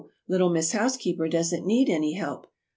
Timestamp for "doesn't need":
1.27-1.87